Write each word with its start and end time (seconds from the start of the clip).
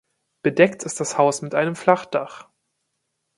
Bedeckt 0.41 0.81
ist 0.81 0.99
das 0.99 1.19
Haus 1.19 1.43
mit 1.43 1.53
einem 1.53 1.75
Flachdach. 1.75 2.49